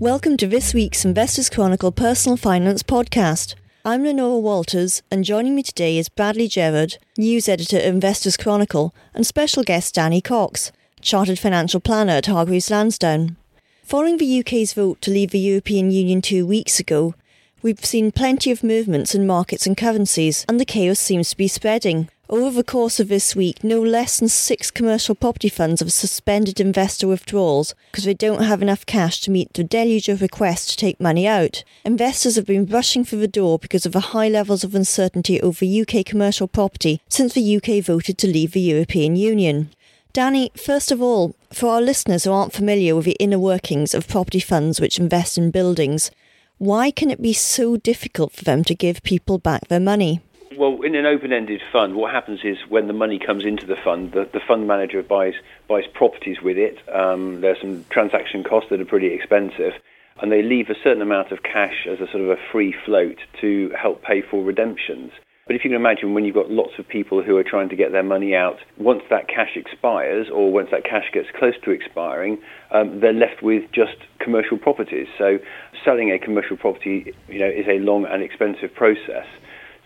[0.00, 3.54] Welcome to this week's Investors Chronicle Personal Finance Podcast.
[3.84, 8.94] I'm Leonora Walters, and joining me today is Bradley Gerrard, news editor at Investors Chronicle,
[9.12, 13.36] and special guest Danny Cox, chartered financial planner at Hargreaves Lansdown.
[13.82, 17.14] Following the UK's vote to leave the European Union two weeks ago,
[17.60, 21.46] we've seen plenty of movements in markets and currencies, and the chaos seems to be
[21.46, 22.08] spreading.
[22.30, 26.60] Over the course of this week, no less than six commercial property funds have suspended
[26.60, 30.76] investor withdrawals because they don't have enough cash to meet the deluge of requests to
[30.76, 31.64] take money out.
[31.84, 35.64] Investors have been rushing for the door because of the high levels of uncertainty over
[35.64, 39.70] UK commercial property since the UK voted to leave the European Union.
[40.12, 44.06] Danny, first of all, for our listeners who aren't familiar with the inner workings of
[44.06, 46.12] property funds which invest in buildings,
[46.58, 50.20] why can it be so difficult for them to give people back their money?
[50.56, 54.10] Well, in an open-ended fund, what happens is when the money comes into the fund,
[54.10, 55.34] the, the fund manager buys
[55.68, 56.76] buys properties with it.
[56.92, 59.74] Um, there's some transaction costs that are pretty expensive,
[60.20, 63.18] and they leave a certain amount of cash as a sort of a free float
[63.40, 65.12] to help pay for redemptions.
[65.46, 67.76] But if you can imagine when you've got lots of people who are trying to
[67.76, 71.70] get their money out, once that cash expires or once that cash gets close to
[71.70, 72.38] expiring,
[72.72, 75.06] um, they're left with just commercial properties.
[75.16, 75.38] So
[75.84, 79.26] selling a commercial property, you know, is a long and expensive process.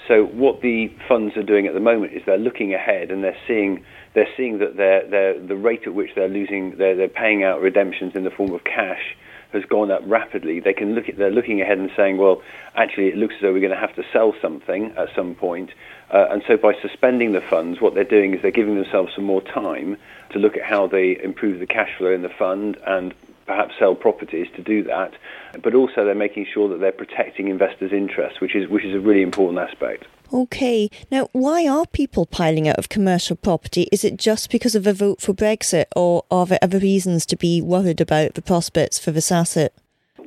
[0.08, 3.36] So what the funds are doing at the moment is they're looking ahead and they're
[3.46, 7.42] seeing they're seeing that they're, they're, the rate at which they're losing they're, they're paying
[7.42, 9.16] out redemptions in the form of cash
[9.54, 10.60] has gone up rapidly.
[10.60, 12.42] They can look at they're looking ahead and saying, well,
[12.74, 15.70] actually, it looks as though we're going to have to sell something at some point.
[16.10, 19.24] Uh, and so by suspending the funds, what they're doing is they're giving themselves some
[19.24, 19.96] more time
[20.30, 23.14] to look at how they improve the cash flow in the fund and
[23.46, 25.12] perhaps sell properties to do that,
[25.62, 29.00] but also they're making sure that they're protecting investors' interests, which is which is a
[29.00, 30.04] really important aspect.
[30.32, 33.88] Okay, now why are people piling out of commercial property?
[33.92, 37.36] Is it just because of a vote for Brexit, or are there other reasons to
[37.36, 39.72] be worried about the prospects for this asset?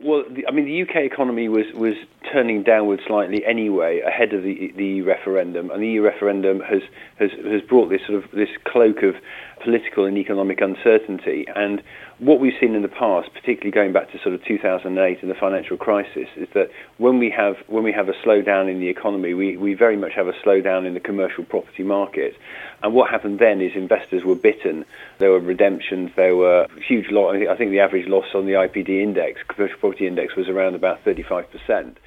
[0.03, 1.95] Well, the, I mean, the UK economy was was
[2.31, 6.81] turning downward slightly anyway ahead of the the EU referendum, and the EU referendum has
[7.19, 9.15] has has brought this sort of this cloak of
[9.59, 11.45] political and economic uncertainty.
[11.55, 11.81] And
[12.19, 15.35] what we've seen in the past, particularly going back to sort of 2008 and the
[15.35, 19.33] financial crisis, is that when we have when we have a slowdown in the economy,
[19.33, 22.35] we, we very much have a slowdown in the commercial property market.
[22.83, 24.85] And what happened then is investors were bitten.
[25.19, 26.11] There were redemptions.
[26.15, 27.35] There were huge loss.
[27.35, 31.01] I think the average loss on the IPD index, commercial property index, was around about
[31.03, 31.97] 35 percent.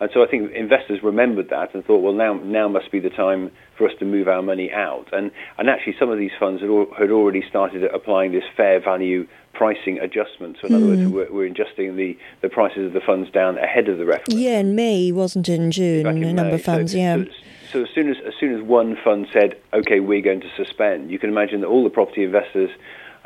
[0.00, 3.10] And so I think investors remembered that and thought, well, now now must be the
[3.10, 5.08] time for us to move our money out.
[5.12, 9.28] And and actually, some of these funds had, had already started applying this fair value
[9.52, 10.56] pricing adjustment.
[10.60, 10.76] So in mm.
[10.76, 11.12] other words, hmm.
[11.12, 14.38] we're, we're, adjusting the, the prices of the funds down ahead of the referendum.
[14.38, 15.60] Yeah, in May, wasn't it?
[15.60, 16.54] In June, in a number May.
[16.54, 16.92] of funds.
[16.92, 17.16] So, yeah.
[17.16, 17.24] So,
[17.72, 21.10] so as soon as as soon as one fund said, okay, we're going to suspend,
[21.10, 22.70] you can imagine that all the property investors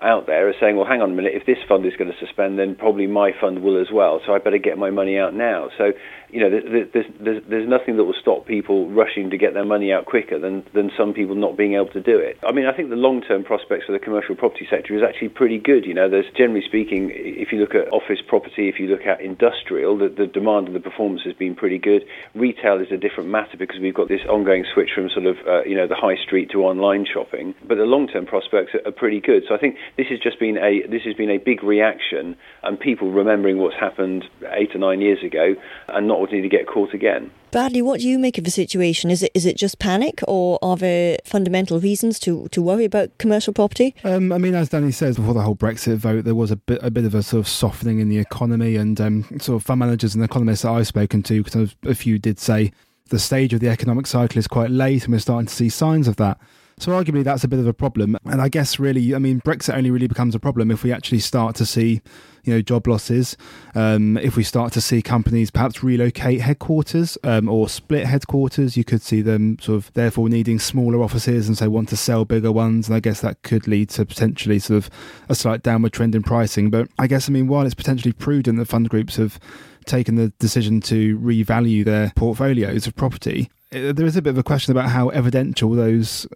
[0.02, 2.18] out there are saying, well, hang on a minute, if this fund is going to
[2.18, 4.20] suspend, then probably my fund will as well.
[4.26, 5.70] So I better get my money out now.
[5.78, 5.92] So,
[6.34, 9.92] you know, there's, there's, there's nothing that will stop people rushing to get their money
[9.92, 12.36] out quicker than, than some people not being able to do it.
[12.42, 15.58] I mean, I think the long-term prospects for the commercial property sector is actually pretty
[15.58, 15.86] good.
[15.86, 19.20] You know, there's generally speaking, if you look at office property, if you look at
[19.20, 22.02] industrial, the, the demand and the performance has been pretty good.
[22.34, 25.62] Retail is a different matter because we've got this ongoing switch from sort of, uh,
[25.62, 27.54] you know, the high street to online shopping.
[27.62, 29.44] But the long-term prospects are, are pretty good.
[29.48, 32.34] So I think this has just been a this has been a big reaction
[32.64, 35.54] and people remembering what's happened eight or nine years ago
[35.86, 37.30] and not wanting to get caught again.
[37.50, 39.10] Bradley, what do you make of the situation?
[39.10, 43.16] Is it is it just panic, or are there fundamental reasons to, to worry about
[43.18, 43.94] commercial property?
[44.04, 46.78] Um, I mean, as Danny says, before the whole Brexit vote, there was a bit
[46.82, 49.80] a bit of a sort of softening in the economy, and um, sort of fund
[49.80, 52.72] managers and economists that I've spoken to, because a few did say
[53.10, 56.08] the stage of the economic cycle is quite late, and we're starting to see signs
[56.08, 56.38] of that.
[56.78, 58.16] So arguably that's a bit of a problem.
[58.24, 61.20] And I guess really, I mean, Brexit only really becomes a problem if we actually
[61.20, 62.02] start to see,
[62.44, 63.36] you know, job losses.
[63.74, 68.84] Um, if we start to see companies perhaps relocate headquarters um, or split headquarters, you
[68.84, 72.50] could see them sort of therefore needing smaller offices and so want to sell bigger
[72.52, 72.88] ones.
[72.88, 74.90] And I guess that could lead to potentially sort of
[75.28, 76.70] a slight downward trend in pricing.
[76.70, 79.38] But I guess, I mean, while it's potentially prudent that fund groups have
[79.86, 84.42] taken the decision to revalue their portfolios of property, there is a bit of a
[84.42, 86.26] question about how evidential those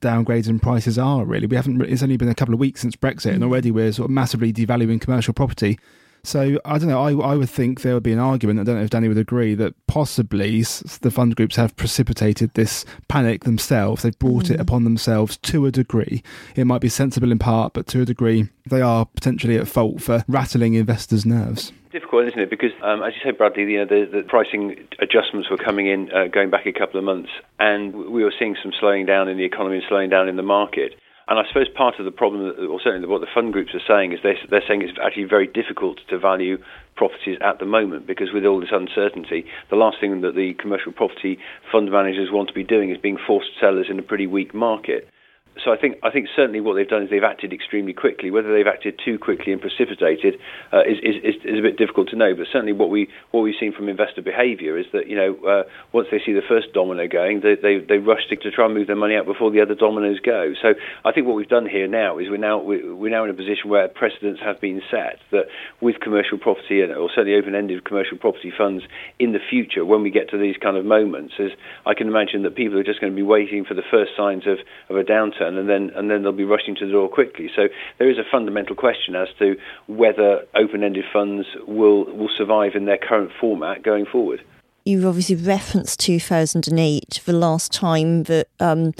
[0.00, 1.24] downgrades in prices are.
[1.24, 1.80] Really, we haven't.
[1.82, 3.46] It's only been a couple of weeks since Brexit, and mm.
[3.46, 5.78] already we're sort of massively devaluing commercial property.
[6.24, 7.02] So I don't know.
[7.02, 8.60] I, I would think there would be an argument.
[8.60, 12.84] I don't know if Danny would agree that possibly the fund groups have precipitated this
[13.08, 14.02] panic themselves.
[14.02, 14.52] They've brought mm.
[14.52, 16.22] it upon themselves to a degree.
[16.54, 20.00] It might be sensible in part, but to a degree, they are potentially at fault
[20.00, 22.50] for rattling investors' nerves difficult, isn't it?
[22.50, 26.10] Because, um, as you say, Bradley, you know, the, the pricing adjustments were coming in
[26.10, 27.28] uh, going back a couple of months,
[27.60, 30.42] and we were seeing some slowing down in the economy and slowing down in the
[30.42, 30.94] market.
[31.28, 34.12] And I suppose part of the problem, or certainly what the fund groups are saying,
[34.12, 36.58] is they're, they're saying it's actually very difficult to value
[36.96, 40.92] properties at the moment because with all this uncertainty, the last thing that the commercial
[40.92, 41.38] property
[41.70, 45.08] fund managers want to be doing is being forced sellers in a pretty weak market
[45.64, 48.30] so I think I think certainly what they've done is they've acted extremely quickly.
[48.30, 50.40] Whether they've acted too quickly and precipitated
[50.72, 52.34] uh, is, is, is a bit difficult to know.
[52.34, 55.62] But certainly what we what we've seen from investor behaviour is that you know uh,
[55.92, 58.74] once they see the first domino going, they they, they rush to, to, try and
[58.74, 60.54] move their money out before the other dominoes go.
[60.60, 60.72] So
[61.04, 63.68] I think what we've done here now is we're now we're now in a position
[63.68, 65.46] where precedents have been set that
[65.82, 68.84] with commercial property and or certainly open-ended commercial property funds
[69.18, 71.52] in the future, when we get to these kind of moments, is
[71.84, 74.46] I can imagine that people are just going to be waiting for the first signs
[74.46, 74.58] of,
[74.88, 77.50] of a downturn and then and then they'll be rushing to the door quickly.
[77.54, 77.68] So
[77.98, 79.56] there is a fundamental question as to
[79.86, 84.42] whether open-ended funds will will survive in their current format going forward.
[84.84, 88.94] You've obviously referenced 2008, the last time that um,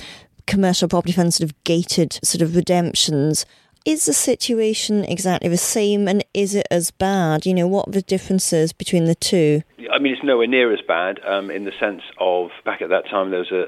[0.47, 3.45] commercial property funds sort of gated sort of redemptions.
[3.85, 7.45] Is the situation exactly the same and is it as bad?
[7.47, 9.63] You know, what are the differences between the two?
[9.93, 13.07] I mean, it's nowhere near as bad um, in the sense of back at that
[13.11, 13.65] time there was a,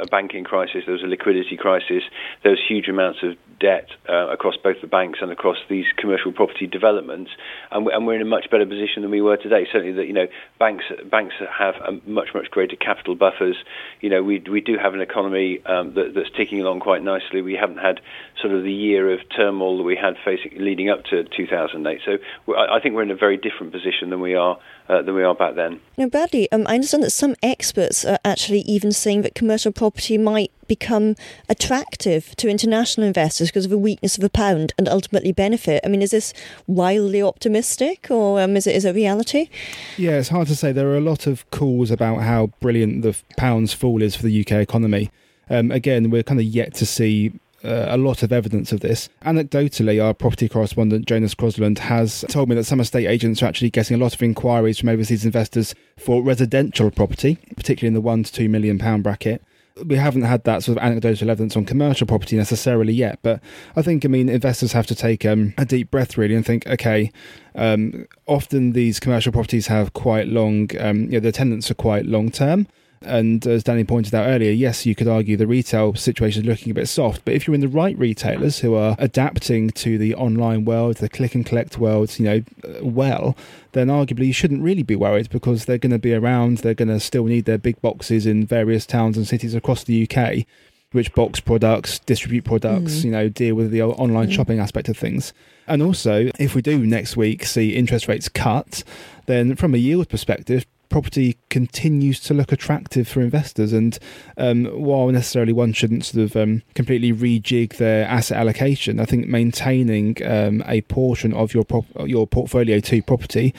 [0.00, 2.04] a, a, banking crisis, there was a liquidity crisis,
[2.44, 6.32] there was huge amounts of debt uh, across both the banks and across these commercial
[6.32, 7.30] property developments,
[7.70, 9.66] and, we, and we're in a much better position than we were today.
[9.70, 10.26] Certainly, that you know
[10.58, 11.74] banks banks have
[12.06, 13.56] much much greater capital buffers.
[14.00, 17.42] You know, we we do have an economy um, that, that's ticking along quite nicely.
[17.42, 18.00] We haven't had
[18.40, 22.00] sort of the year of turmoil that we had facing leading up to 2008.
[22.04, 22.18] So
[22.56, 24.58] I think we're in a very different position than we are
[24.88, 25.80] uh, than we are back then.
[25.96, 30.18] Now, Bradley, um, I understand that some experts are actually even saying that commercial property
[30.18, 31.16] might become
[31.48, 35.80] attractive to international investors because of the weakness of the pound and ultimately benefit.
[35.84, 36.32] I mean, is this
[36.66, 39.48] wildly optimistic or um, is it is it reality?
[39.96, 40.72] Yeah, it's hard to say.
[40.72, 44.40] There are a lot of calls about how brilliant the pound's fall is for the
[44.40, 45.10] UK economy.
[45.50, 47.32] Um, again, we're kind of yet to see
[47.64, 49.08] uh, a lot of evidence of this.
[49.24, 53.70] Anecdotally, our property correspondent Jonas Crosland has told me that some estate agents are actually
[53.70, 58.22] getting a lot of inquiries from overseas investors for residential property, particularly in the one
[58.22, 59.42] to two million pound bracket.
[59.86, 63.40] We haven't had that sort of anecdotal evidence on commercial property necessarily yet, but
[63.76, 66.66] I think, I mean, investors have to take um, a deep breath really and think,
[66.66, 67.10] okay,
[67.54, 72.06] um, often these commercial properties have quite long, um, you know, the tenants are quite
[72.06, 72.66] long term.
[73.02, 76.70] And as Danny pointed out earlier, yes, you could argue the retail situation is looking
[76.70, 80.14] a bit soft, but if you're in the right retailers who are adapting to the
[80.14, 82.42] online world, the click and collect world, you know,
[82.82, 83.36] well,
[83.72, 86.58] then arguably you shouldn't really be worried because they're going to be around.
[86.58, 90.08] They're going to still need their big boxes in various towns and cities across the
[90.08, 90.44] UK,
[90.92, 93.04] which box products, distribute products, mm.
[93.04, 94.32] you know, deal with the online mm.
[94.32, 95.32] shopping aspect of things.
[95.66, 98.82] And also, if we do next week see interest rates cut,
[99.26, 103.72] then from a yield perspective, property continues to look attractive for investors.
[103.72, 103.98] And
[104.36, 109.28] um, while necessarily one shouldn't sort of um, completely rejig their asset allocation, I think
[109.28, 113.54] maintaining um, a portion of your prop- your portfolio to property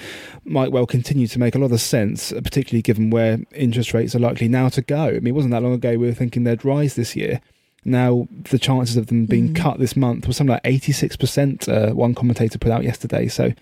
[0.46, 4.20] might well continue to make a lot of sense, particularly given where interest rates are
[4.20, 5.08] likely now to go.
[5.08, 7.42] I mean, it wasn't that long ago we were thinking they'd rise this year.
[7.86, 9.56] Now, the chances of them being mm.
[9.56, 13.28] cut this month was something like 86%, uh, one commentator put out yesterday.
[13.28, 13.54] So,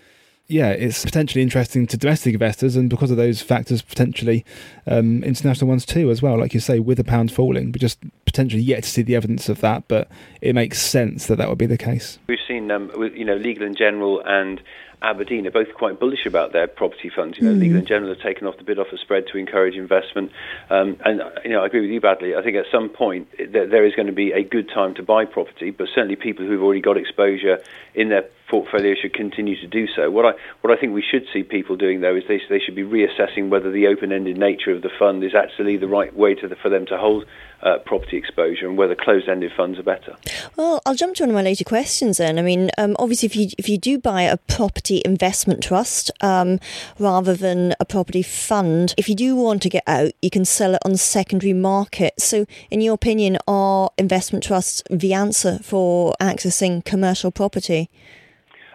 [0.48, 4.46] yeah, it's potentially interesting to domestic investors, and because of those factors, potentially
[4.86, 6.38] um, international ones too, as well.
[6.38, 9.50] Like you say, with the pound falling, we just potentially yet to see the evidence
[9.50, 10.08] of that, but
[10.40, 12.18] it makes sense that that would be the case.
[12.28, 14.62] We've seen, um, you know, Legal and General and
[15.02, 17.36] Aberdeen are both quite bullish about their property funds.
[17.38, 17.60] You know, mm.
[17.60, 20.32] Legal and General have taken off the bid offer spread to encourage investment.
[20.70, 22.34] Um, and, you know, I agree with you, Bradley.
[22.34, 25.26] I think at some point there is going to be a good time to buy
[25.26, 27.60] property, but certainly people who've already got exposure
[27.94, 30.10] in their portfolio should continue to do so.
[30.10, 32.74] What I what I think we should see people doing though is they they should
[32.74, 36.48] be reassessing whether the open-ended nature of the fund is actually the right way to
[36.48, 37.24] the, for them to hold
[37.62, 40.16] uh, property exposure and whether closed-ended funds are better.
[40.56, 42.38] Well, I'll jump to one of my later questions then.
[42.38, 46.60] I mean, um, obviously, if you if you do buy a property investment trust um,
[46.98, 50.74] rather than a property fund, if you do want to get out, you can sell
[50.74, 52.20] it on the secondary market.
[52.20, 57.90] So, in your opinion, are investment trusts the answer for accessing commercial property?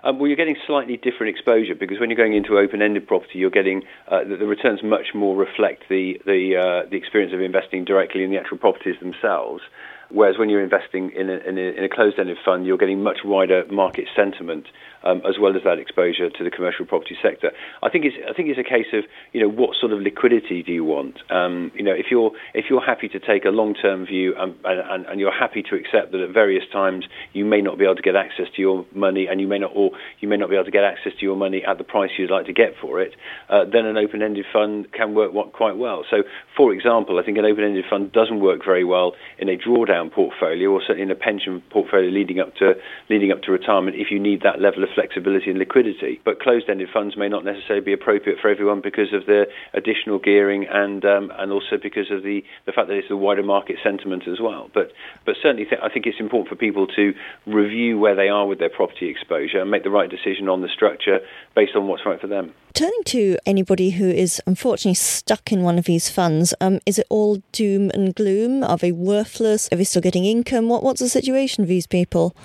[0.04, 3.50] Um, well, you're getting slightly different exposure because when you're going into open-ended property, you're
[3.50, 7.86] getting uh, the, the, returns much more reflect the the uh, the experience of investing
[7.86, 9.64] directly in the actual properties themselves.
[10.10, 13.20] Whereas when you're investing in a, in a, in a closed-ended fund, you're getting much
[13.24, 14.68] wider market sentiment
[15.04, 17.52] um, as well as that exposure to the commercial property sector.
[17.82, 20.64] I think it's I think it's a case of you know what sort of liquidity
[20.64, 21.20] do you want?
[21.30, 25.06] Um, you know if you're if you're happy to take a long-term view and, and,
[25.06, 28.02] and, you're happy to accept that at various times you may not be able to
[28.02, 30.66] get access to your money and you may not or you may not be able
[30.66, 33.14] to get access to your money at the price you'd like to get for it,
[33.50, 36.04] uh, then an open-ended fund can work quite well.
[36.10, 36.24] So,
[36.56, 40.70] for example, I think an open-ended fund doesn't work very well in a drawdown portfolio,
[40.70, 42.74] or certainly in a pension portfolio leading up to
[43.10, 46.22] leading up to retirement, if you need that level of flexibility and liquidity.
[46.24, 50.66] But closed-ended funds may not necessarily be appropriate for everyone because of the additional gearing
[50.70, 54.28] and um, and also because of the, the fact that it's a wider market sentiment
[54.28, 54.70] as well.
[54.74, 54.92] But
[55.26, 57.14] but certainly, th- I think it's important for people to
[57.46, 60.70] review where they are with their property exposure and make the right decision on the
[60.70, 61.20] structure
[61.56, 62.54] based on what's right for them.
[62.74, 67.06] Turning to anybody who is unfortunately stuck in one of these funds, um, is it
[67.08, 68.64] all doom and gloom?
[68.64, 69.70] Are they worthless?
[69.72, 70.70] Are they still getting income?
[70.70, 72.36] What, what's the situation for these people?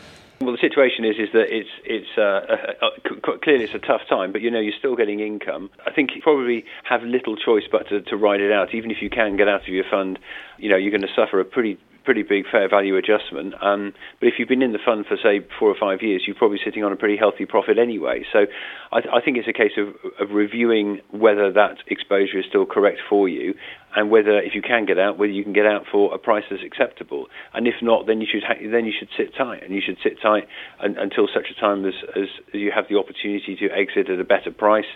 [0.40, 4.30] Well, the situation is is that it's it's uh, uh, clearly it's a tough time,
[4.30, 5.68] but you know you're still getting income.
[5.84, 8.72] I think you probably have little choice but to, to ride it out.
[8.72, 10.18] Even if you can get out of your fund,
[10.56, 11.76] you know you're going to suffer a pretty
[12.08, 13.52] pretty big fair value adjustment.
[13.60, 16.34] Um, but if you've been in the fund for say four or five years, you're
[16.34, 18.24] probably sitting on a pretty healthy profit anyway.
[18.32, 18.46] So
[18.90, 19.88] I, I think it's a case of,
[20.18, 23.52] of reviewing whether that exposure is still correct for you,
[23.94, 26.44] and whether if you can get out, whether you can get out for a price
[26.48, 27.26] that's acceptable.
[27.52, 29.98] And if not, then you should ha- then you should sit tight, and you should
[30.02, 30.48] sit tight
[30.80, 34.24] un- until such a time as, as you have the opportunity to exit at a
[34.24, 34.88] better price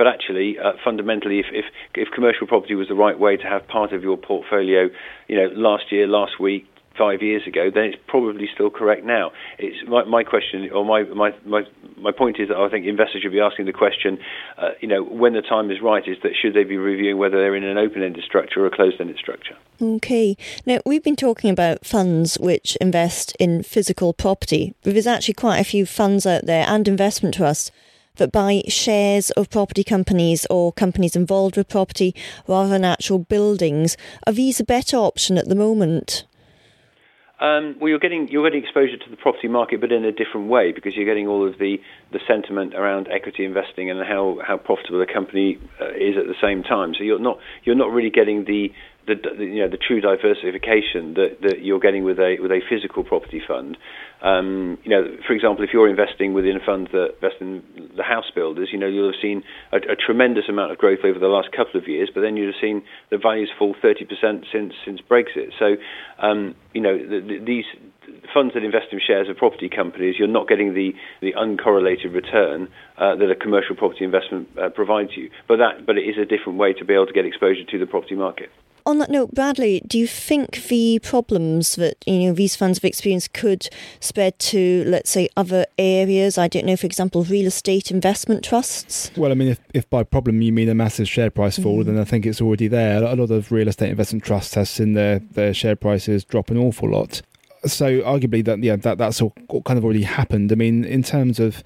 [0.00, 3.68] but actually, uh, fundamentally, if, if, if commercial property was the right way to have
[3.68, 4.88] part of your portfolio,
[5.28, 6.66] you know, last year, last week,
[6.96, 9.30] five years ago, then it's probably still correct now.
[9.58, 11.64] It's my, my question, or my, my, my,
[11.98, 14.18] my point is that I think investors should be asking the question,
[14.56, 17.36] uh, you know, when the time is right, is that should they be reviewing whether
[17.36, 19.58] they're in an open-ended structure or a closed-ended structure?
[19.82, 20.34] Okay.
[20.64, 25.58] Now, we've been talking about funds which invest in physical property, but there's actually quite
[25.58, 27.70] a few funds out there and investment trusts
[28.20, 32.14] that by shares of property companies or companies involved with property
[32.46, 33.96] rather than actual buildings.
[34.26, 36.24] Are these a better option at the moment?
[37.40, 40.48] Um, well, you're getting you're getting exposure to the property market, but in a different
[40.48, 41.80] way because you're getting all of the,
[42.12, 46.34] the sentiment around equity investing and how, how profitable a company uh, is at the
[46.42, 46.94] same time.
[46.96, 48.72] So you're not you're not really getting the
[49.06, 52.60] the, the, you know the true diversification that, that you're getting with a with a
[52.68, 53.78] physical property fund.
[54.22, 57.62] Um, you know, for example, if you're investing within a fund that invests in
[57.96, 61.18] the house builders, you know you'll have seen a, a tremendous amount of growth over
[61.18, 64.74] the last couple of years, but then you'll have seen the values fall 30% since
[64.84, 65.50] since Brexit.
[65.58, 65.76] So,
[66.18, 67.64] um, you know, the, these
[68.32, 72.68] funds that invest in shares of property companies, you're not getting the, the uncorrelated return
[72.98, 75.30] uh, that a commercial property investment uh, provides you.
[75.48, 77.78] But that, but it is a different way to be able to get exposure to
[77.78, 78.50] the property market.
[78.86, 82.84] On that note, Bradley, do you think the problems that you know these funds have
[82.84, 83.68] experienced could
[84.00, 86.38] spread to, let's say, other areas?
[86.38, 89.10] I don't know, for example, real estate investment trusts.
[89.16, 91.86] Well, I mean, if, if by problem you mean a massive share price fall, mm.
[91.86, 93.02] then I think it's already there.
[93.04, 96.56] A lot of real estate investment trusts have seen their their share prices drop an
[96.56, 97.22] awful lot.
[97.66, 100.52] So arguably that yeah that that's all kind of already happened.
[100.52, 101.62] I mean, in terms of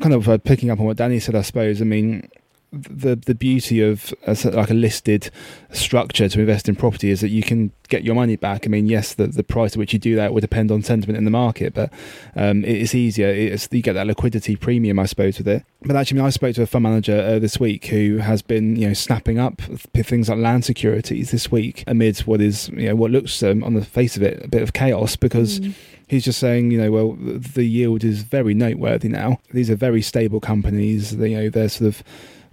[0.00, 1.80] kind of uh, picking up on what Danny said, I suppose.
[1.80, 2.28] I mean
[2.74, 5.30] the the beauty of a, like a listed
[5.72, 8.66] structure to invest in property is that you can get your money back.
[8.66, 11.16] I mean, yes, the, the price at which you do that will depend on sentiment
[11.18, 11.92] in the market, but
[12.34, 13.28] um, it's easier.
[13.28, 15.64] It's, you get that liquidity premium, I suppose, with it.
[15.82, 18.42] But actually, I, mean, I spoke to a fund manager uh, this week who has
[18.42, 22.88] been, you know, snapping up things like land securities this week amid what is, you
[22.88, 25.60] know, what looks um, on the face of it a bit of chaos because.
[25.60, 25.74] Mm
[26.08, 29.40] he's just saying, you know, well, the yield is very noteworthy now.
[29.52, 31.16] These are very stable companies.
[31.16, 32.02] They, you know, they're sort of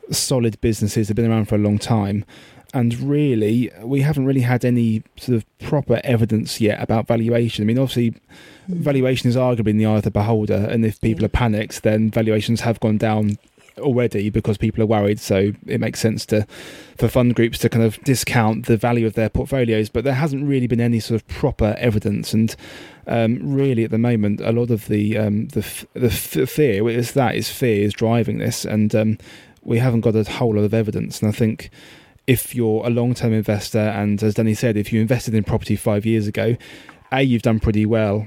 [0.09, 2.25] solid businesses They've been around for a long time.
[2.73, 7.63] And really, we haven't really had any sort of proper evidence yet about valuation.
[7.63, 8.09] I mean, obviously,
[8.67, 8.81] hmm.
[8.81, 10.67] valuation is arguably in the eye of the beholder.
[10.69, 13.37] And if people are panicked, then valuations have gone down
[13.77, 15.19] already because people are worried.
[15.19, 16.45] So it makes sense to
[16.97, 19.89] for fund groups to kind of discount the value of their portfolios.
[19.89, 22.55] But there hasn't really been any sort of proper evidence, and
[23.07, 27.35] um, really at the moment, a lot of the um, the the fear is that
[27.35, 29.17] is fear is driving this, and um,
[29.63, 31.21] we haven't got a whole lot of evidence.
[31.21, 31.69] And I think
[32.27, 35.75] if you're a long term investor, and as Danny said, if you invested in property
[35.75, 36.55] five years ago,
[37.13, 38.25] a, you've done pretty well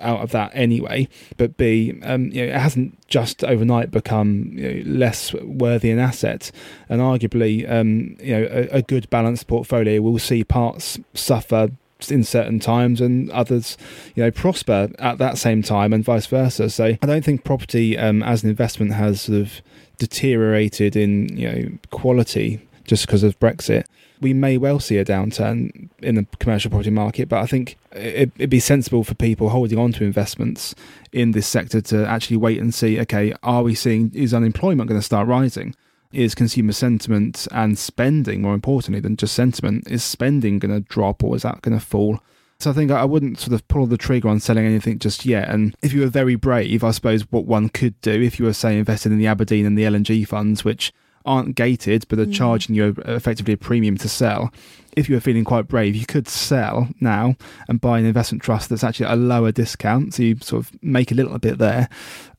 [0.00, 4.84] out of that anyway, but B, um, you know, it hasn't just overnight become you
[4.84, 6.50] know, less worthy an asset,
[6.90, 11.70] and arguably, um, you know, a, a, good balanced portfolio will see parts suffer
[12.08, 13.76] in certain times and others,
[14.14, 16.68] you know, prosper at that same time, and vice versa.
[16.70, 19.62] So I don't think property um, as an investment has sort of
[19.98, 23.84] deteriorated in you know quality just because of Brexit.
[24.20, 28.32] We may well see a downturn in the commercial property market, but I think it,
[28.38, 30.74] would be sensible for people holding on to investments
[31.12, 32.98] in this sector to actually wait and see.
[33.00, 35.74] Okay, are we seeing is unemployment going to start rising?
[36.12, 39.88] Is consumer sentiment and spending more importantly than just sentiment?
[39.90, 42.20] Is spending going to drop or is that going to fall?
[42.58, 45.48] So I think I wouldn't sort of pull the trigger on selling anything just yet.
[45.48, 48.54] And if you were very brave, I suppose what one could do, if you were
[48.54, 50.92] say invested in the Aberdeen and the L&G funds, which
[51.26, 52.32] aren't gated but are Mm.
[52.32, 54.52] charging you effectively a premium to sell.
[54.96, 57.36] If you were feeling quite brave, you could sell now
[57.68, 60.72] and buy an investment trust that's actually at a lower discount, so you sort of
[60.82, 61.90] make a little bit there,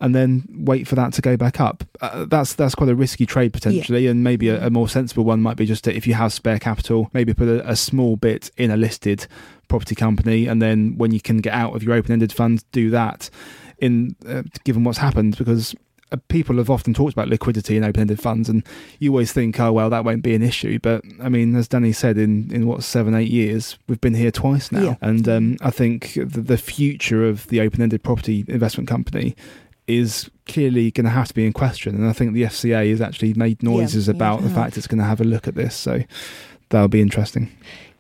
[0.02, 1.84] and then wait for that to go back up.
[2.02, 5.40] Uh, that's that's quite a risky trade potentially, and maybe a, a more sensible one
[5.40, 8.50] might be just to, if you have spare capital, maybe put a, a small bit
[8.58, 9.28] in a listed
[9.68, 13.30] property company, and then when you can get out of your open-ended funds, do that.
[13.80, 15.76] In uh, given what's happened, because
[16.30, 18.64] people have often talked about liquidity in open-ended funds, and
[19.00, 20.80] you always think, oh well, that won't be an issue.
[20.80, 24.32] But I mean, as Danny said, in in what seven, eight years, we've been here
[24.32, 24.96] twice now, Yeah.
[25.02, 29.36] and um, I think the, the future of the open-ended property investment company
[29.88, 31.96] is clearly going to have to be in question.
[31.96, 35.00] And I think the FCA has actually made noises yeah, about the fact it's going
[35.00, 35.76] to have a look at this.
[35.76, 36.04] So
[36.70, 37.50] that'll be interesting.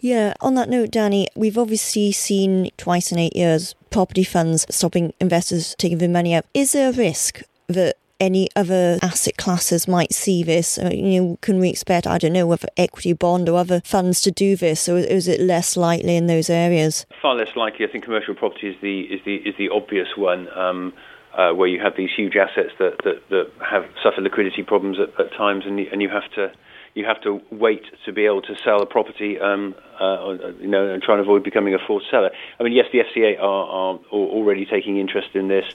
[0.01, 5.13] Yeah, on that note, Danny, we've obviously seen twice in eight years property funds stopping
[5.21, 6.45] investors taking their money out.
[6.53, 10.77] Is there a risk that any other asset classes might see this?
[10.77, 14.21] Uh, You know, can we expect, I don't know, whether equity bond or other funds
[14.21, 17.05] to do this, or is it less likely in those areas?
[17.21, 17.85] Far less likely.
[17.85, 20.47] I think commercial property is the is the is the obvious one.
[20.57, 20.93] Um,
[21.33, 25.09] uh, where you have these huge assets that, that, that have suffered liquidity problems at,
[25.23, 26.51] at times, and you, and you have to
[26.97, 30.89] you have to wait to be able to sell a property, um, uh, you know,
[30.89, 32.31] and try and avoid becoming a forced seller.
[32.59, 35.65] I mean, yes, the FCA are, are already taking interest in this.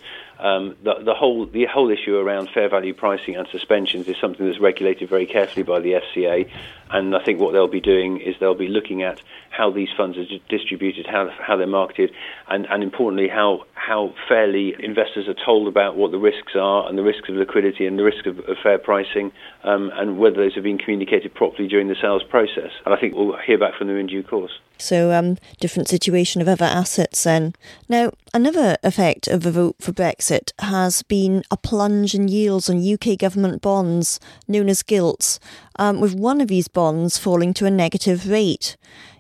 [0.42, 4.44] Um, the, the whole the whole issue around fair value pricing and suspensions is something
[4.44, 6.50] that's regulated very carefully by the FCA,
[6.90, 10.18] and I think what they'll be doing is they'll be looking at how these funds
[10.18, 12.10] are distributed, how how they're marketed,
[12.48, 16.98] and, and importantly how how fairly investors are told about what the risks are and
[16.98, 19.30] the risks of liquidity and the risk of, of fair pricing,
[19.62, 22.72] um, and whether those have been communicated properly during the sales process.
[22.84, 24.58] And I think we'll hear back from them in due course.
[24.82, 27.54] So, um, different situation of other assets then.
[27.88, 32.82] Now, another effect of the vote for Brexit has been a plunge in yields on
[32.82, 35.38] UK government bonds, known as gilts,
[35.76, 38.76] um, with one of these bonds falling to a negative rate.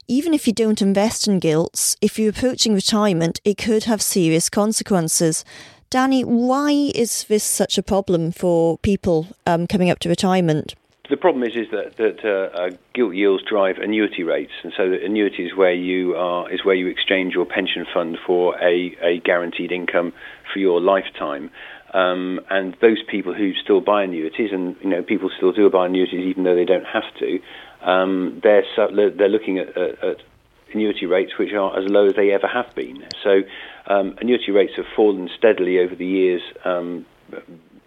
[0.08, 4.50] Even if you don't invest in gilts, if you're approaching retirement, it could have serious
[4.50, 5.44] consequences.
[5.90, 10.74] Danny, why is this such a problem for people um, coming up to retirement?
[11.12, 14.88] The problem is is that that uh, uh, gilt yields drive annuity rates, and so
[14.88, 18.96] the annuity is where you are is where you exchange your pension fund for a,
[19.02, 20.14] a guaranteed income
[20.50, 21.50] for your lifetime.
[21.92, 25.84] Um, and those people who still buy annuities, and you know people still do buy
[25.84, 27.40] annuities even though they don't have to,
[27.82, 30.16] um, they're they're looking at, at, at
[30.72, 33.04] annuity rates which are as low as they ever have been.
[33.22, 33.42] So
[33.86, 37.04] um, annuity rates have fallen steadily over the years um,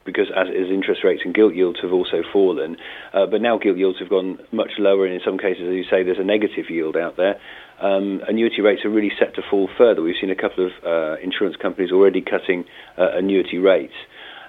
[0.06, 2.78] because as, as, interest rates and gilt yields have also fallen.
[3.14, 5.84] Uh, but now gilt yields have gone much lower, and in some cases, as you
[5.90, 7.40] say, there's a negative yield out there.
[7.82, 10.02] Um, annuity rates are really set to fall further.
[10.02, 12.66] We've seen a couple of uh, insurance companies already cutting
[12.98, 13.96] uh, annuity rates.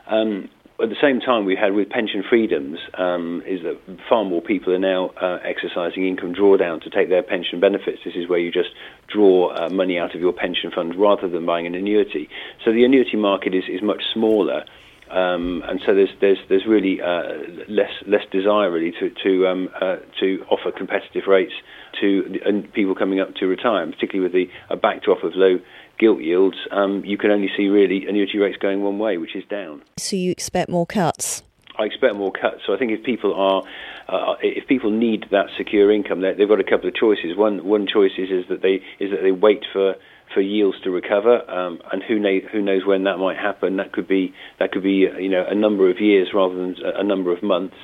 [0.08, 3.78] Um, at the same time, we had with pension freedoms um, is that
[4.10, 8.00] far more people are now uh, exercising income drawdown to take their pension benefits.
[8.04, 8.68] This is where you just
[9.08, 12.28] draw uh, money out of your pension fund rather than buying an annuity.
[12.62, 14.64] So the annuity market is, is much smaller.
[15.10, 19.68] Um, and so there's there's there's really uh, less less desire really to to um,
[19.80, 21.52] uh, to offer competitive rates
[22.00, 25.32] to the, and people coming up to retire, and particularly with the a backdrop of
[25.34, 25.58] low
[25.98, 26.56] gilt yields.
[26.70, 29.82] Um, you can only see really annuity rates going one way, which is down.
[29.98, 31.42] So you expect more cuts?
[31.78, 32.62] I expect more cuts.
[32.66, 33.62] So I think if people are,
[34.08, 37.36] uh, if people need that secure income, they've got a couple of choices.
[37.36, 39.94] One one choice is, is that they is that they wait for
[40.34, 43.76] for yields to recover, um, and who, na- who knows when that might happen?
[43.76, 47.04] That could be that could be you know a number of years rather than a
[47.04, 47.76] number of months.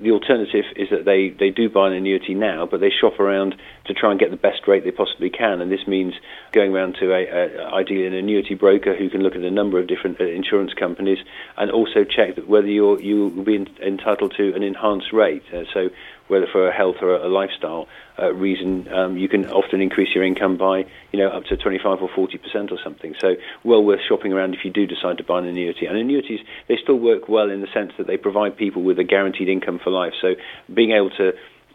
[0.00, 3.56] The alternative is that they, they do buy an annuity now, but they shop around
[3.86, 6.14] to try and get the best rate they possibly can, and this means
[6.52, 9.78] going around to a, a ideally an annuity broker who can look at a number
[9.78, 11.18] of different insurance companies
[11.58, 15.42] and also check whether you're you will be entitled to an enhanced rate.
[15.52, 15.90] Uh, so
[16.30, 17.88] whether for a health or a lifestyle
[18.18, 22.00] uh, reason, um, you can often increase your income by, you know, up to 25
[22.00, 23.14] or 40 percent or something.
[23.20, 25.86] So, well worth shopping around if you do decide to buy an annuity.
[25.86, 29.04] And annuities, they still work well in the sense that they provide people with a
[29.04, 30.12] guaranteed income for life.
[30.20, 30.34] So,
[30.72, 31.32] being able to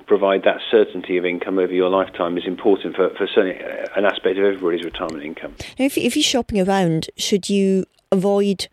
[0.07, 3.57] provide that certainty of income over your lifetime is important for, for certainly
[3.95, 5.55] an aspect of everybody's retirement income.
[5.79, 8.67] Now, if, if you're shopping around, should you avoid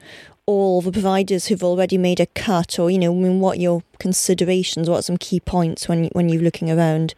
[0.46, 3.82] all the providers who've already made a cut, or you know, I mean, what your
[3.98, 4.90] considerations?
[4.90, 7.14] What are some key points when when you're looking around?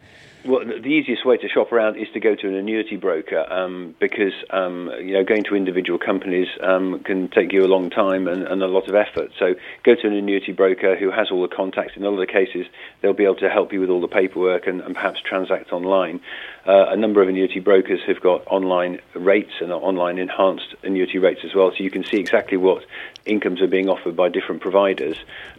[0.46, 3.94] Well, the easiest way to shop around is to go to an annuity broker um,
[3.98, 8.28] because um, you know going to individual companies um, can take you a long time
[8.28, 9.30] and, and, a lot of effort.
[9.38, 11.96] So go to an annuity broker who has all the contacts.
[11.96, 12.66] In a lot of cases,
[13.00, 16.20] they'll be able to help you with all the paperwork and, and perhaps transact online.
[16.66, 21.40] Uh, a number of annuity brokers have got online rates and online enhanced annuity rates
[21.42, 22.84] as well, so you can see exactly what
[23.26, 25.16] incomes are being offered by different providers.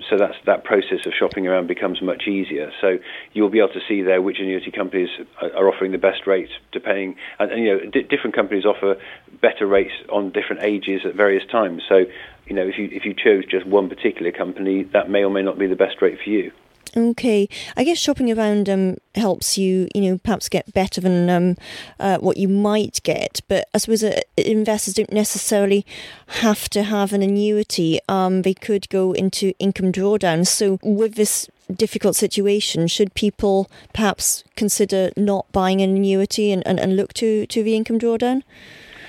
[0.10, 2.72] So that's that process of shopping around becomes much easier.
[2.82, 3.00] So
[3.34, 5.10] you'll be able to see there which annuity companies
[5.42, 7.16] are offering the best rates, depending.
[7.40, 8.98] And, and you know, d- different companies offer
[9.42, 11.84] better rates on different ages at various times.
[11.88, 12.06] So
[12.46, 15.42] you know, if you if you chose just one particular company, that may or may
[15.42, 16.52] not be the best rate for you.
[16.98, 21.58] Okay, I guess shopping around um, helps you, you know, perhaps get better than um,
[22.00, 23.42] uh, what you might get.
[23.50, 25.86] But I suppose uh, investors don't necessarily
[26.28, 28.00] have to have an annuity.
[28.08, 30.48] Um, they could go into income drawdowns.
[30.48, 36.80] So with this difficult situation, should people perhaps consider not buying an annuity and, and,
[36.80, 38.44] and look to, to the income drawdown?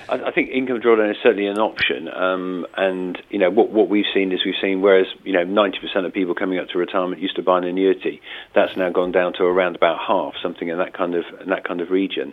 [0.08, 3.88] I, I think income drawdown is certainly an option, um, and you know what what
[3.88, 7.20] we've seen is we've seen whereas you know 90% of people coming up to retirement
[7.20, 8.20] used to buy an annuity,
[8.54, 11.64] that's now gone down to around about half, something in that kind of in that
[11.64, 12.32] kind of region.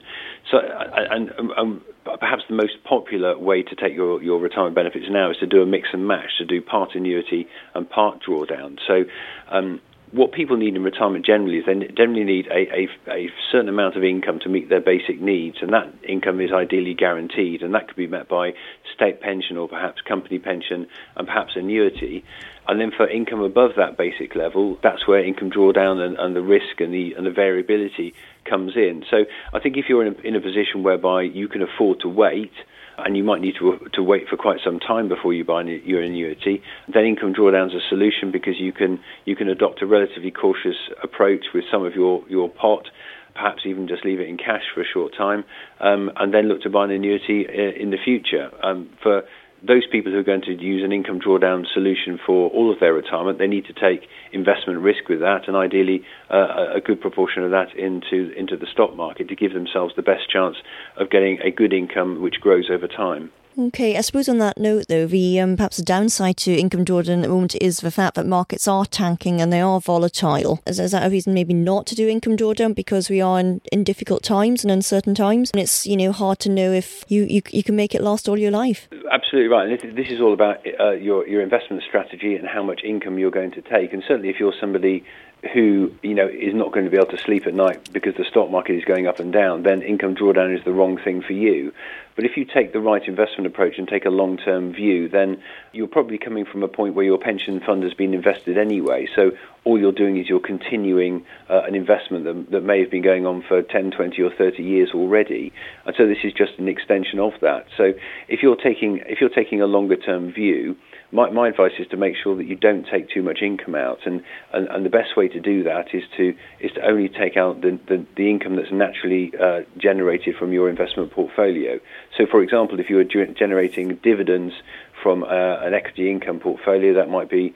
[0.51, 1.81] So and, and um,
[2.19, 5.61] perhaps the most popular way to take your, your retirement benefits now is to do
[5.61, 8.77] a mix and match, to do part annuity and part drawdown.
[8.87, 9.05] So
[9.49, 9.79] um,
[10.13, 13.95] what people need in retirement generally is they generally need a, a, a, certain amount
[13.95, 17.87] of income to meet their basic needs, and that income is ideally guaranteed, and that
[17.87, 18.53] could be met by
[18.93, 22.23] state pension or perhaps company pension and perhaps annuity.
[22.67, 26.41] And then for income above that basic level, that's where income drawdown and, and the
[26.41, 28.13] risk and the and the variability
[28.45, 29.03] comes in.
[29.09, 32.09] So I think if you're in a, in a position whereby you can afford to
[32.09, 32.53] wait
[32.97, 36.01] and you might need to to wait for quite some time before you buy your
[36.01, 36.61] annuity.
[36.93, 40.77] Then income drawdown is a solution because you can you can adopt a relatively cautious
[41.01, 42.89] approach with some of your your pot.
[43.33, 45.43] Perhaps even just leave it in cash for a short time,
[45.79, 48.51] um, and then look to buy an annuity uh, in the future.
[48.63, 49.23] Um, for
[49.65, 52.93] those people who are going to use an income drawdown solution for all of their
[52.93, 57.43] retirement, they need to take investment risk with that, and ideally uh, a good proportion
[57.43, 60.57] of that into into the stock market to give themselves the best chance
[60.97, 63.31] of getting a good income which grows over time.
[63.57, 67.17] Okay, I suppose on that note, though, the um, perhaps the downside to income drawdown
[67.17, 70.61] at the moment is the fact that markets are tanking and they are volatile.
[70.65, 73.61] Is, is that a reason maybe not to do income drawdown because we are in,
[73.71, 77.25] in difficult times and uncertain times, and it's you know hard to know if you,
[77.25, 78.87] you you can make it last all your life?
[79.11, 79.69] Absolutely right.
[79.69, 83.31] And this, is all about uh, your your investment strategy and how much income you're
[83.31, 83.93] going to take.
[83.93, 85.05] And certainly, if you're somebody
[85.53, 88.25] who you know is not going to be able to sleep at night because the
[88.25, 91.33] stock market is going up and down, then income drawdown is the wrong thing for
[91.33, 91.73] you.
[92.15, 95.87] But if you take the right investment approach and take a long-term view, then you're
[95.87, 99.07] probably coming from a point where your pension fund has been invested anyway.
[99.15, 99.31] So
[99.63, 103.25] all you're doing is you're continuing uh, an investment that, that may have been going
[103.25, 105.51] on for 10, 20, or 30 years already.
[105.85, 107.65] And so this is just an extension of that.
[107.77, 107.93] So
[108.27, 110.75] if you're taking if you're taking a longer-term view
[111.13, 113.99] my, my advice is to make sure that you don't take too much income out,
[114.05, 117.37] and, and, and the best way to do that is to is to only take
[117.37, 121.79] out the, the, the income that's naturally uh, generated from your investment portfolio.
[122.17, 124.53] So, for example, if you are generating dividends
[125.01, 127.53] from uh, an equity income portfolio, that might be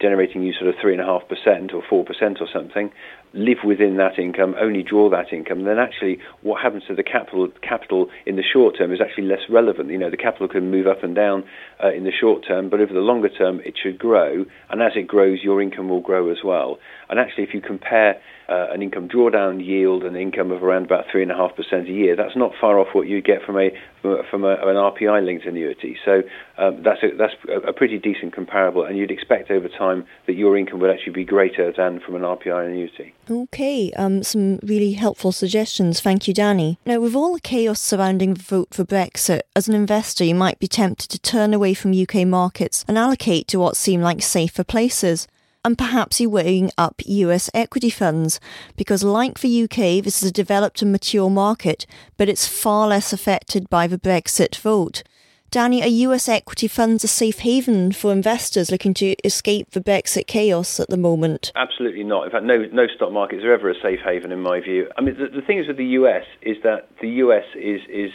[0.00, 2.90] generating you sort of three and a half percent or four percent or something,
[3.32, 7.48] live within that income, only draw that income, then actually what happens to the capital
[7.62, 9.90] capital in the short term is actually less relevant.
[9.90, 11.44] You know, the capital can move up and down
[11.82, 14.92] uh, in the short term, but over the longer term, it should grow, and as
[14.96, 16.78] it grows, your income will grow as well.
[17.08, 21.04] And actually, if you compare uh, an income drawdown yield and income of around about
[21.10, 22.16] three and a half percent a year.
[22.16, 25.98] That's not far off what you get from a from, a, an RPI linked annuity.
[26.04, 26.22] So
[26.56, 27.34] um, that's a, that's
[27.66, 31.24] a pretty decent comparable, and you'd expect over time that your income would actually be
[31.24, 33.14] greater than from an RPI annuity.
[33.30, 36.00] Okay, um, some really helpful suggestions.
[36.00, 36.78] Thank you, Danny.
[36.86, 40.58] Now, with all the chaos surrounding the vote for Brexit, as an investor, you might
[40.58, 44.64] be tempted to turn away from UK markets and allocate to what seem like safer
[44.64, 45.26] places
[45.64, 48.40] and perhaps you're weighing up US equity funds,
[48.76, 53.12] because like the UK, this is a developed and mature market, but it's far less
[53.12, 55.02] affected by the Brexit vote.
[55.50, 60.26] Danny, are US equity funds a safe haven for investors looking to escape the Brexit
[60.26, 61.52] chaos at the moment?
[61.56, 62.24] Absolutely not.
[62.26, 64.90] In fact, no, no stock markets are ever a safe haven in my view.
[64.98, 68.10] I mean, the, the thing is with the US is that the US is, is,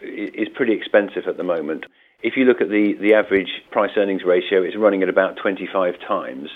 [0.00, 1.86] is pretty expensive at the moment.
[2.22, 5.98] If you look at the, the average price earnings ratio, it's running at about 25
[6.06, 6.50] times.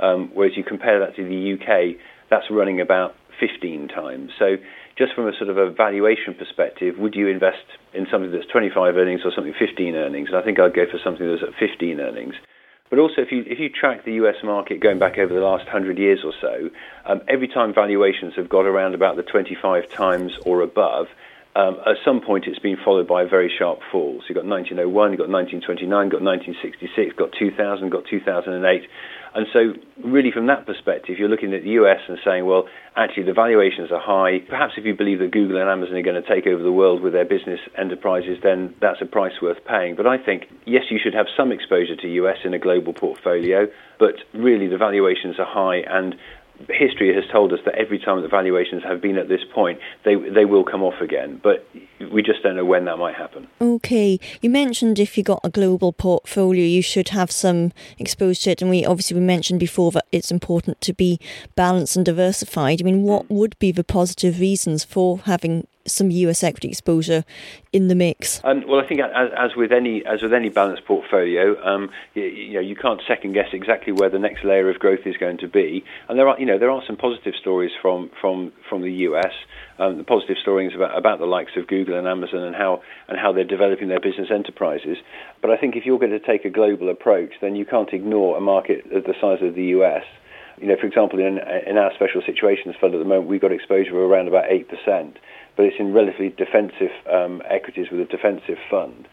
[0.00, 4.30] Um, whereas you compare that to the UK, that's running about 15 times.
[4.38, 4.56] So
[4.96, 8.96] just from a sort of a valuation perspective, would you invest in something that's 25
[8.96, 10.28] earnings or something 15 earnings?
[10.28, 12.34] And I think I'd go for something that's at 15 earnings.
[12.90, 14.42] But also, if you if you track the U.S.
[14.42, 16.70] market going back over the last hundred years or so,
[17.06, 21.06] um, every time valuations have got around about the 25 times or above,
[21.54, 24.18] um, at some point it's been followed by a very sharp fall.
[24.18, 28.90] So you've got 1901, you've got 1929, you've got 1966, got 2000, got 2008.
[29.34, 32.66] And so, really, from that perspective, you're looking at the US and saying, well,
[32.96, 34.40] actually, the valuations are high.
[34.40, 37.00] Perhaps if you believe that Google and Amazon are going to take over the world
[37.00, 39.94] with their business enterprises, then that's a price worth paying.
[39.94, 43.68] But I think, yes, you should have some exposure to US in a global portfolio,
[43.98, 46.16] but really, the valuations are high, and
[46.68, 50.14] history has told us that every time the valuations have been at this point, they
[50.14, 51.40] they will come off again.
[51.42, 51.66] But
[52.12, 53.48] we just don't know when that might happen.
[53.60, 58.50] Okay, you mentioned if you got a global portfolio, you should have some exposure to
[58.50, 61.18] it, and we obviously we mentioned before that it's important to be
[61.54, 62.80] balanced and diversified.
[62.80, 63.34] I mean, what hmm.
[63.34, 67.24] would be the positive reasons for having some US equity exposure
[67.72, 68.40] in the mix?
[68.44, 72.24] Um, well, I think as, as, with any as with any balanced portfolio, um, you,
[72.24, 75.38] you, know you can't second guess exactly where the next layer of growth is going
[75.38, 78.82] to be, and there are you know there are some positive stories from from from
[78.82, 79.32] the US.
[79.78, 83.18] Um, the positive stories about, about the likes of Google and Amazon and how and
[83.18, 84.98] how they're developing their business enterprises.
[85.40, 88.36] But I think if you're going to take a global approach, then you can't ignore
[88.36, 90.04] a market of the size of the US.
[90.60, 93.52] You know, for example, in, in our special situations fund at the moment, we've got
[93.52, 95.16] exposure of around about eight percent
[95.56, 99.08] but it's in relatively defensive um, equities with a defensive fund.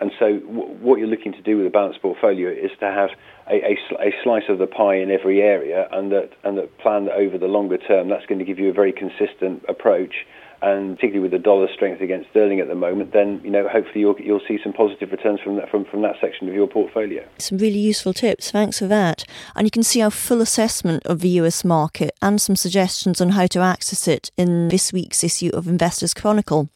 [0.00, 3.10] And so, w- what you're looking to do with a balanced portfolio is to have
[3.48, 6.78] a, a, sl- a, slice of the pie in every area, and that and that
[6.78, 10.26] plan that over the longer term, that's going to give you a very consistent approach
[10.62, 14.00] and particularly with the dollar strength against sterling at the moment, then you know hopefully
[14.00, 17.26] you'll you'll see some positive returns from that from, from that section of your portfolio.
[17.38, 18.50] Some really useful tips.
[18.50, 19.24] Thanks for that.
[19.54, 23.30] And you can see our full assessment of the US market and some suggestions on
[23.30, 26.68] how to access it in this week's issue of Investors Chronicle.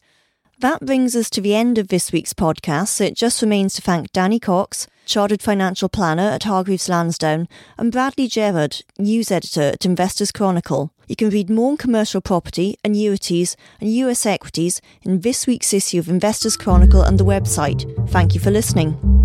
[0.59, 2.87] That brings us to the end of this week's podcast.
[2.87, 7.91] So it just remains to thank Danny Cox, Chartered Financial Planner at Hargreaves Lansdown, and
[7.91, 10.91] Bradley Gerrard, News Editor at Investors Chronicle.
[11.07, 15.99] You can read more on commercial property, annuities, and US equities in this week's issue
[15.99, 17.85] of Investors Chronicle and the website.
[18.09, 19.24] Thank you for listening.